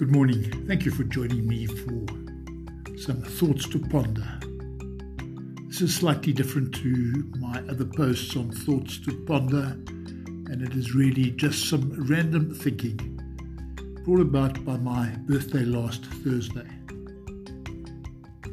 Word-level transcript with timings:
Good 0.00 0.12
morning. 0.12 0.50
Thank 0.66 0.86
you 0.86 0.92
for 0.92 1.04
joining 1.04 1.46
me 1.46 1.66
for 1.66 2.06
some 2.96 3.20
thoughts 3.20 3.68
to 3.68 3.78
ponder. 3.78 4.40
This 5.66 5.82
is 5.82 5.94
slightly 5.94 6.32
different 6.32 6.74
to 6.76 7.30
my 7.38 7.58
other 7.68 7.84
posts 7.84 8.34
on 8.34 8.50
thoughts 8.50 8.98
to 9.00 9.12
ponder, 9.26 9.76
and 9.86 10.62
it 10.62 10.72
is 10.72 10.94
really 10.94 11.32
just 11.32 11.68
some 11.68 11.92
random 12.08 12.54
thinking 12.54 12.96
brought 14.06 14.22
about 14.22 14.64
by 14.64 14.78
my 14.78 15.08
birthday 15.26 15.66
last 15.66 16.06
Thursday. 16.06 16.66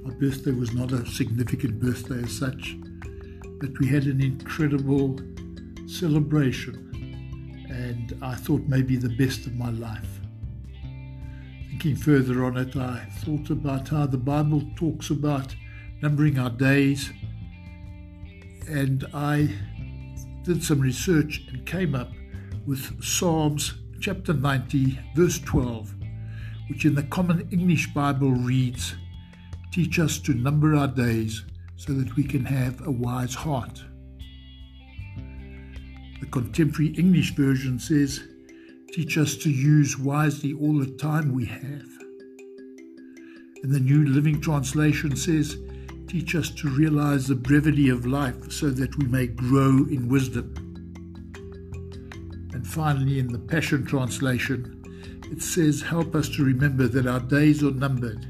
My 0.03 0.13
birthday 0.15 0.51
was 0.51 0.73
not 0.73 0.91
a 0.91 1.05
significant 1.05 1.79
birthday 1.79 2.23
as 2.23 2.37
such, 2.37 2.75
but 3.61 3.69
we 3.79 3.87
had 3.87 4.03
an 4.03 4.21
incredible 4.21 5.17
celebration, 5.87 6.75
and 7.69 8.21
I 8.21 8.35
thought 8.35 8.63
maybe 8.67 8.97
the 8.97 9.15
best 9.15 9.47
of 9.47 9.55
my 9.55 9.69
life 9.69 10.19
thinking 11.77 11.95
further 11.95 12.43
on 12.43 12.57
it, 12.57 12.75
I 12.75 13.05
thought 13.19 13.51
about 13.51 13.89
how 13.89 14.07
the 14.07 14.17
Bible 14.17 14.63
talks 14.75 15.11
about 15.11 15.53
numbering 16.01 16.39
our 16.39 16.49
days, 16.49 17.11
and 18.67 19.05
I 19.13 19.53
did 20.41 20.63
some 20.63 20.79
research 20.79 21.45
and 21.49 21.63
came 21.67 21.93
up 21.93 22.09
with 22.65 23.03
Psalms 23.03 23.75
chapter 23.99 24.33
90, 24.33 24.97
verse 25.15 25.37
12, 25.37 25.93
which 26.67 26.85
in 26.85 26.95
the 26.95 27.03
Common 27.03 27.47
English 27.51 27.93
Bible 27.93 28.31
reads, 28.31 28.95
Teach 29.71 29.99
us 29.99 30.17
to 30.21 30.33
number 30.33 30.73
our 30.73 30.87
days 30.87 31.45
so 31.75 31.93
that 31.93 32.15
we 32.15 32.23
can 32.23 32.43
have 32.43 32.87
a 32.87 32.91
wise 32.91 33.35
heart. 33.35 33.83
The 36.21 36.27
contemporary 36.31 36.93
English 36.93 37.35
version 37.35 37.77
says, 37.77 38.23
Teach 38.97 39.19
us 39.19 39.35
to 39.35 39.51
use 39.51 39.95
wisely 39.99 40.53
all 40.55 40.79
the 40.79 40.89
time 40.97 41.31
we 41.31 41.45
have. 41.45 41.85
And 43.61 43.71
the 43.71 43.79
New 43.79 44.07
Living 44.07 44.41
Translation 44.41 45.15
says, 45.15 45.55
Teach 46.07 46.33
us 46.33 46.49
to 46.55 46.67
realize 46.67 47.27
the 47.27 47.35
brevity 47.35 47.89
of 47.89 48.07
life 48.07 48.51
so 48.51 48.71
that 48.71 48.97
we 48.97 49.05
may 49.05 49.27
grow 49.27 49.85
in 49.85 50.09
wisdom. 50.09 50.51
And 52.53 52.65
finally, 52.65 53.19
in 53.19 53.27
the 53.27 53.37
Passion 53.37 53.85
Translation, 53.85 54.81
it 55.31 55.43
says, 55.43 55.79
Help 55.83 56.15
us 56.15 56.27
to 56.29 56.43
remember 56.43 56.87
that 56.87 57.05
our 57.05 57.19
days 57.19 57.61
are 57.61 57.69
numbered 57.69 58.25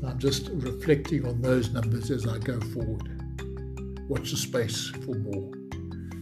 I'm 0.07 0.19
just 0.19 0.49
reflecting 0.53 1.27
on 1.27 1.43
those 1.43 1.71
numbers 1.71 2.11
as 2.11 2.27
I 2.27 2.39
go 2.39 2.59
forward. 2.61 3.11
Watch 4.09 4.31
the 4.31 4.39
space 4.39 4.89
for 5.05 5.15
more. 5.15 5.58